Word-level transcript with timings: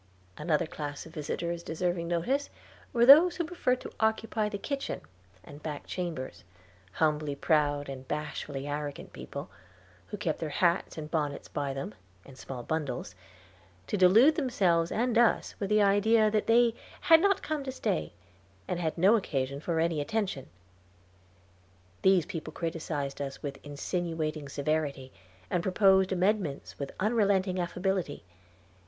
Another 0.35 0.65
class 0.65 1.05
of 1.05 1.13
visitors 1.13 1.61
deserving 1.61 2.07
notice 2.07 2.49
were 2.91 3.05
those 3.05 3.35
who 3.35 3.43
preferred 3.43 3.79
to 3.81 3.91
occupy 3.99 4.49
the 4.49 4.57
kitchen 4.57 5.01
and 5.43 5.61
back 5.61 5.85
chambers, 5.85 6.43
humbly 6.93 7.35
proud 7.35 7.87
and 7.87 8.07
bashfully 8.07 8.67
arrogant 8.67 9.13
people, 9.13 9.47
who 10.07 10.17
kept 10.17 10.39
their 10.39 10.49
hats 10.49 10.97
and 10.97 11.11
bonnets 11.11 11.47
by 11.47 11.71
them, 11.71 11.93
and 12.25 12.35
small 12.35 12.63
bundles, 12.63 13.13
to 13.85 13.95
delude 13.95 14.33
themselves 14.33 14.91
and 14.91 15.19
us 15.19 15.53
with 15.59 15.69
the 15.69 15.83
idea 15.83 16.31
that 16.31 16.47
they 16.47 16.73
"had 17.01 17.21
not 17.21 17.43
come 17.43 17.63
to 17.63 17.71
stay, 17.71 18.11
and 18.67 18.79
had 18.79 18.97
no 18.97 19.15
occasion 19.15 19.59
for 19.59 19.79
any 19.79 20.01
attention." 20.01 20.47
These 22.01 22.25
people 22.25 22.53
criticised 22.53 23.21
us 23.21 23.43
with 23.43 23.63
insinuating 23.63 24.49
severity, 24.49 25.11
and 25.51 25.61
proposed 25.61 26.11
amendments 26.11 26.79
with 26.79 26.91
unrelenting 26.99 27.59
affability. 27.59 28.23